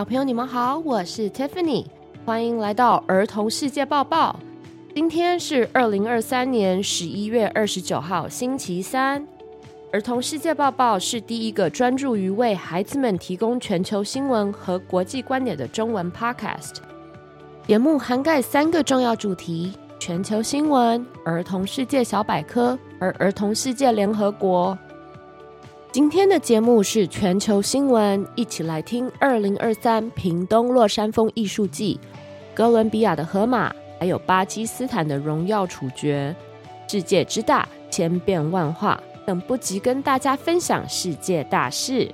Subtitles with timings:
[0.00, 1.84] 小朋友，你们好，我是 Tiffany，
[2.24, 4.40] 欢迎来到儿童世界报报。
[4.94, 9.22] 今天是二零二三年十一月二十九号，星期三。
[9.92, 16.76] 儿童世界报报是第一个专注于为孩子们提供全球新闻和国际观点的中文 podcast。
[17.66, 24.78] 节目涵盖三个重要主题：全球新闻、儿童世界小百科而儿童世界联合国。
[25.92, 31.98] 今天的节目是全球新闻，一起来听二零二三屏东落山峰艺术季、
[32.54, 36.32] 哥伦比亚的河马，还有巴基斯坦的荣耀处决。
[36.86, 42.08] 世界之大，千变万化，等不及跟大家分享世界大事。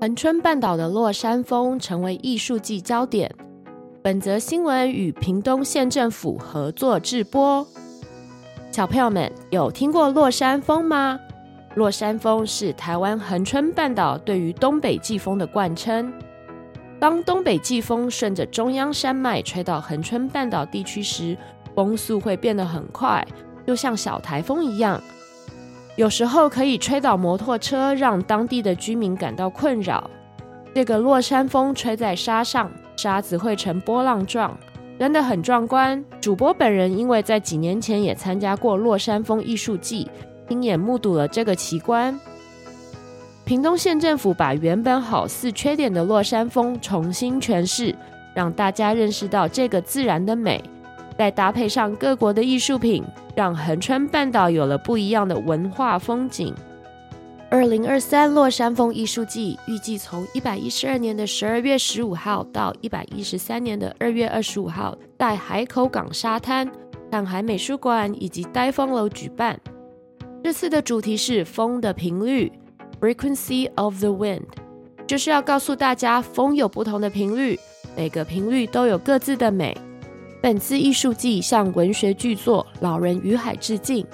[0.00, 3.30] 恒春半岛的落山峰成为艺术季焦点。
[4.06, 7.66] 本则新闻与屏东县政府合作制播。
[8.70, 11.18] 小朋友们有听过落山风吗？
[11.74, 16.12] 落山风是台湾恒春半岛对于东北季风的惯称。
[17.00, 21.36] 当东北季风顺着中央山脉吹到恒春半岛地区时，
[21.74, 23.26] 风速会变得很快，
[23.66, 25.02] 就像小台风一样。
[25.96, 30.08] 有时候可以吹倒摩托车，让当地的居民感到困扰。
[30.76, 32.70] 这个落山风吹在沙上。
[32.98, 34.54] 沙子会成波浪状，
[34.98, 36.04] 真的很壮观。
[36.20, 40.06] 主播本人因为在几年前也参加过落山风艺术季，
[40.46, 42.20] 亲眼目睹了这个奇观。
[43.46, 47.94] 屏东县政府把原本好似缺点的落山风重新诠释，
[48.34, 50.62] 让大家认识到这个自然的美。
[51.16, 53.02] 再搭配上各国的艺术品，
[53.34, 56.54] 让恒春半岛有了不一样的文化风景。
[57.48, 66.68] 二零二三落山风艺术季预计从一百一十二年的十二月十五号到一百一十三年的二月二十五号，在海口港沙滩、
[67.08, 69.58] 淡海美术馆以及呆风楼举办。
[70.42, 72.50] 这次的主题是风的频率
[73.00, 74.42] （Frequency of the Wind），
[75.06, 77.58] 就是要告诉大家风有不同的频率，
[77.96, 79.76] 每个频率都有各自的美。
[80.42, 84.04] 本次艺术季向文学巨作《老人与海》致敬。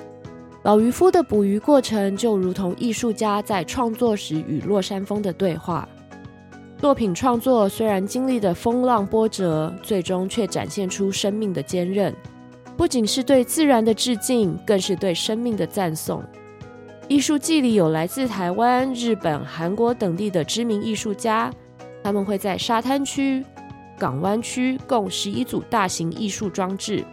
[0.62, 5.88] 老渔夫的捕鱼过程就如同艺术家在创作时与落山风的对话。
[6.78, 12.14] 作品创作虽然经历了风浪波折，最终却展现出生命的坚韧。
[12.76, 16.22] 不仅是对自然的致敬，更是对生命的赞颂。
[17.08, 21.52] 艺术季里有来自台湾、日本、韩国等地的知名艺术家，
[22.04, 23.44] 他们会在沙滩区、
[23.98, 27.04] 港湾区共十一组大型艺术装置。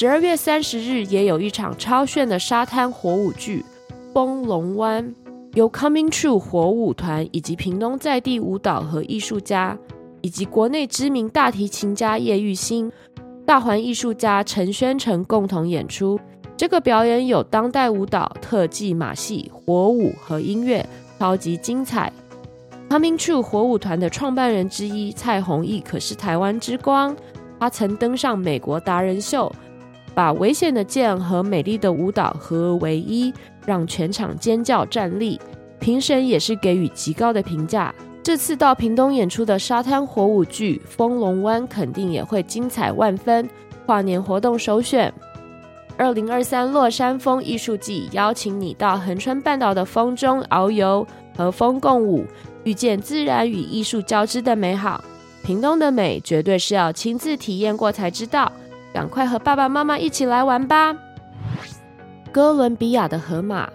[0.00, 3.64] 十二月三十日也有一场超炫的沙滩火舞剧
[4.12, 5.04] 《崩龙湾》，
[5.54, 9.76] 由 Coming True 火舞团以及屏东在地舞蹈和艺术家，
[10.20, 12.92] 以及国内知名大提琴家叶玉兴、
[13.44, 16.16] 大环艺术家陈宣成共同演出。
[16.56, 20.88] 这个表演有当代舞蹈、特技马戏、火舞和音乐，
[21.18, 22.12] 超级精彩。
[22.88, 27.16] Coming True 火舞团的创办人之一蔡弘毅可是台湾之光，
[27.58, 29.52] 他曾登上美国达人秀。
[30.18, 33.32] 把危险的剑和美丽的舞蹈合而为一，
[33.64, 35.40] 让全场尖叫站立。
[35.78, 37.94] 评审也是给予极高的评价。
[38.20, 43.48] 这次到屏东演出的沙滩火舞剧《风龙湾》肯定也会精彩万分，
[43.86, 45.14] 跨年活动首选。
[45.96, 51.06] 二零二三落山风艺术季邀请你到恒春半岛的风中遨游，
[51.36, 52.24] 和风共舞，
[52.64, 55.04] 遇见自然与艺术交织的美好。
[55.44, 58.50] 屏东的美绝对是要亲自体验过才知道。
[58.92, 60.96] 赶快和爸爸妈妈一起来玩吧！
[62.32, 63.68] 哥伦比亚的河马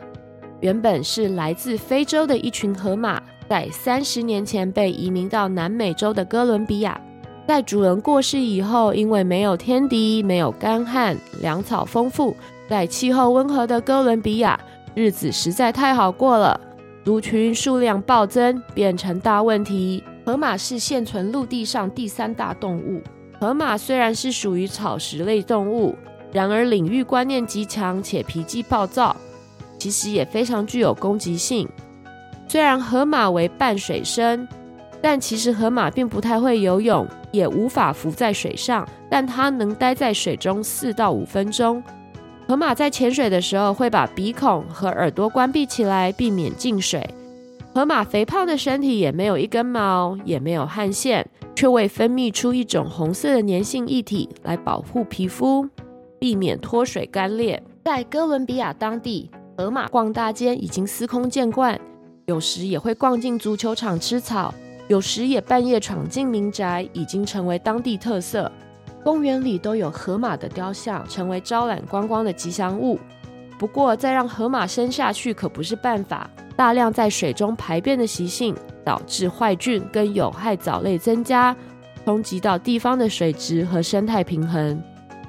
[0.59, 6.99] 原本是来自非洲的一群河马，在三十年前被移民到南美洲的哥伦比亚。
[7.45, 12.35] 在主人过世以后，因为没有天敌，没有干旱，粮草丰富，
[12.69, 14.57] 在气候温和的哥伦比亚，
[14.95, 16.59] 日子实在太好过了。
[17.03, 20.01] 族群数量暴增，变成大问题。
[20.25, 23.01] 河马是现存陆地上第三大动物。
[23.43, 25.93] 河马虽然是属于草食类动物，
[26.31, 29.13] 然而领域观念极强且脾气暴躁，
[29.77, 31.67] 其实也非常具有攻击性。
[32.47, 34.47] 虽然河马为半水生，
[35.01, 41.83] 但其实河马并不太会游泳，也无法浮在水上，但它能待在水中四到五分钟。
[42.47, 47.05] 河马在潜水的时候会把鼻孔和耳朵关闭起来，避免进水。
[47.73, 51.27] 河马肥胖的身体也没有一根毛，也没有汗腺。
[51.55, 55.67] 却未分泌出一种红色的粘性液体来保护皮肤，
[56.19, 57.61] 避免脱水干裂。
[57.85, 61.79] 在哥伦比亚当地，河马逛大街已经司空见惯，
[62.25, 64.53] 有时也会逛进足球场吃草，
[64.87, 68.51] 有时也半夜闯进民宅，已经成为当地特色。
[69.03, 72.99] 公园里都有河马的雕像，成为招揽观光的吉祥物。
[73.57, 76.29] 不过再让河马生下去可不是办法。
[76.55, 78.55] 大量在水中排便的习性，
[78.85, 81.55] 导致坏菌跟有害藻类增加，
[82.05, 84.79] 冲击到地方的水质和生态平衡。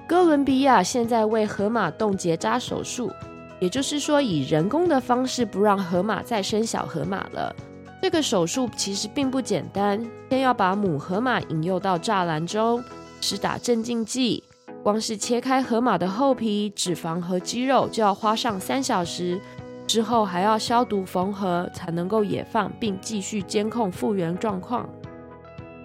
[0.06, 3.10] 哥伦比亚现在为河马动结扎手术，
[3.58, 7.54] 也就是说以人工的方式不让河马再生小河马了。
[8.02, 9.98] 这个手术其实并不简单，
[10.28, 12.84] 先要把母河马引诱到栅栏中，
[13.22, 14.44] 施打镇静剂。
[14.84, 19.40] 光是切开河马的厚皮、脂肪和肌肉就要花上三小时，
[19.86, 24.86] 之后还要消毒缝合，才能够野放并继续监控复原状况。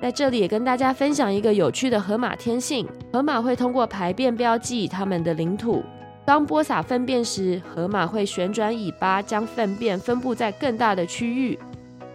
[0.01, 5.81] 在这里也跟大家分享一个有趣的河马天性：河马会通过排便标记它们的领土。
[6.25, 11.57] 当播撒粪便时，河马会旋转尾巴，将粪便分布在更大的区域。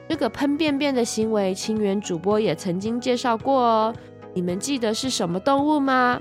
[0.06, 3.94] 这个喷便便的行为，清源主播也曾经介绍过哦。
[4.34, 6.20] 你们记得是什么动物吗？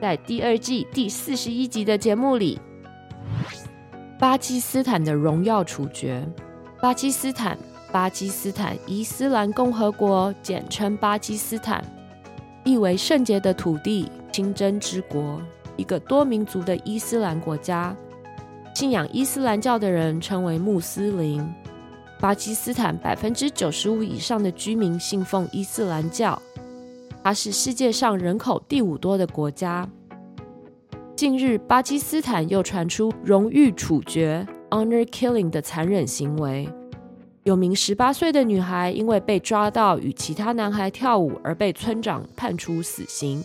[0.00, 2.58] 在第二季第四十一集的节目里，
[4.18, 6.26] 巴基斯坦的荣耀处决。
[6.80, 7.58] 巴基斯坦，
[7.92, 11.84] 巴基斯坦伊斯兰共和国，简称巴基斯坦，
[12.64, 15.38] 意为圣洁的土地、清真之国，
[15.76, 17.94] 一个多民族的伊斯兰国家。
[18.74, 21.46] 信仰伊斯兰教的人称为穆斯林。
[22.18, 26.40] 巴基斯坦百分之九十五以上的居民信奉伊斯兰教。
[27.22, 29.88] 它是世界上人口第五多的国家。
[31.14, 36.66] 近日，巴基斯坦又传出荣誉处决 （honor killing） 的残忍行为。
[37.42, 43.44] 有名十八岁的女孩因为被抓到与其他男孩跳舞而被村长判处死刑。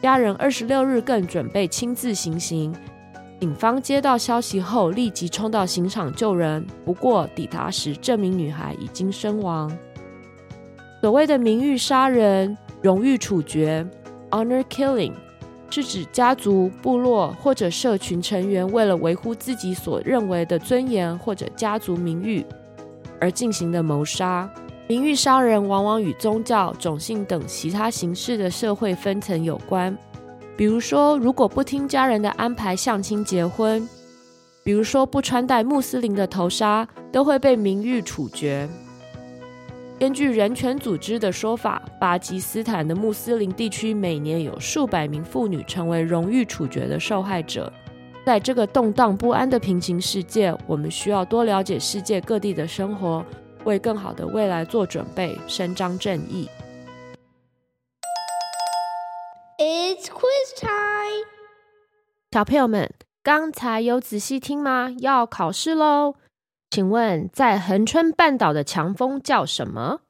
[0.00, 2.72] 家人二十六日更准备亲自行刑。
[3.40, 9.76] 警方接到消息后立即冲到刑场救人，不过抵达时这名女孩已经身亡。
[11.00, 12.56] 所谓的名誉杀人。
[12.80, 13.86] 荣誉处决
[14.30, 15.12] （honor killing）
[15.70, 22.44] 是指家族、部落或者社群成员为了维护自己所认为的尊严或者家族名誉
[23.20, 24.48] 而进行的谋杀。
[24.86, 29.94] 名誉杀人往往与宗教、种姓等其他形式的社会分层有关。
[30.56, 33.86] 比如说，如果不听家人的安排相亲结婚；
[34.64, 38.66] 比如说，不穿戴穆斯林的头纱，都会被名誉处决。
[39.98, 47.72] 根据人权组织的说法，巴基斯坦的穆斯林地区每年有数百名妇女成为荣誉处决的受害者。
[48.24, 53.24] 在这个动荡不安的平行世界，我们需要多了解世界各地的生活，
[53.64, 56.48] 为更好的未来做准备，伸张正义。
[59.58, 61.26] It's quiz time！
[62.30, 62.94] 小朋友们，
[63.24, 64.94] 刚才有仔细听吗？
[65.00, 66.14] 要考试喽！
[66.70, 70.00] 请问，在恒春半岛的强风叫什么？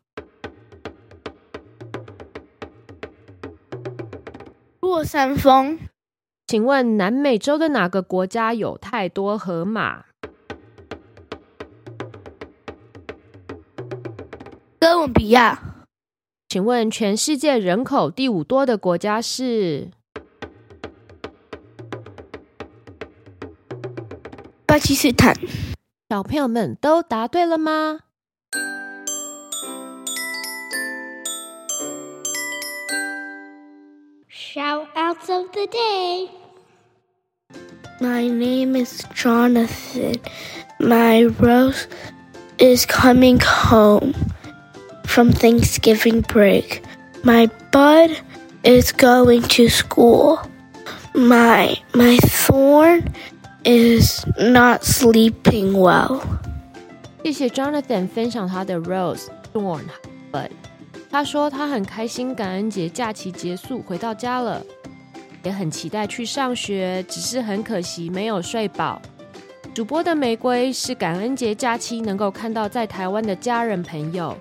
[4.80, 5.78] 落山风。
[6.46, 10.06] 请问，南美洲的哪个国家有太多河马？
[14.80, 15.86] 哥伦比亚。
[16.48, 19.90] 请问，全世界人口第五多的国家是？
[24.66, 25.34] 巴基斯坦。
[26.09, 27.99] 小朋友们都答对了吗？
[34.29, 36.29] Shoutouts of the day.
[37.99, 40.19] My name is Jonathan.
[40.79, 41.87] My rose
[42.59, 44.13] is coming home
[45.05, 46.83] from Thanksgiving break.
[47.23, 48.11] My bud
[48.63, 50.39] is going to school.
[51.15, 53.13] My my thorn
[53.64, 56.20] is not sleeping well。
[57.24, 59.82] 谢谢 Jonathan 分享他的 Rose Thorn
[60.32, 60.50] Bud。
[61.10, 64.62] 他说他很开心感恩节假期结束回到家了，
[65.42, 69.00] 也很期待去上学，只是很可惜没有睡饱。
[69.74, 74.36] 主播的玫瑰是感恩节假期能够看到在台湾的家人朋友。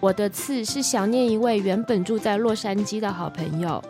[0.00, 3.82] 我的刺是想念一位原本住在洛杉矶的好朋友。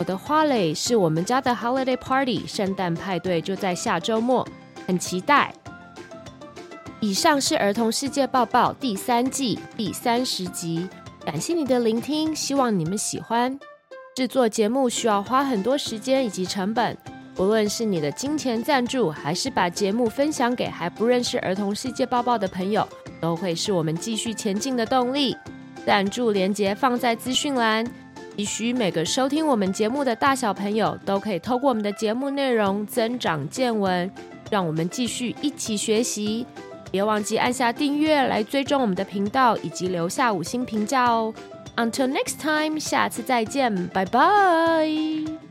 [0.00, 4.48] 我的花蕾是我们家的 holiday party，圣诞派对就在下周末，
[4.86, 5.52] 很期待。
[7.00, 10.88] 以上是儿童世界报报第三季第三十集，
[11.22, 13.60] 感谢你的聆听，希望你们喜欢。
[14.16, 16.96] 制作节目需要花很多时间以及成本，
[17.34, 22.88] 不论是你的金钱赞助，还是把节目分享给还不认识儿童世界报报的朋友，
[23.20, 25.36] 都会是我们继续前进的动力。
[25.84, 27.86] 赞助连结放在资讯栏。
[28.36, 34.10] 期许每个收听我们节目的大小朋友都可以透过我们的节目内容增长见闻，
[34.50, 36.46] 让我们继续一起学习。
[36.90, 41.32] 别忘记按下订阅来追踪我们的频道，以及留下五星评价哦。
[41.76, 45.49] Until next time，下次再见，拜拜。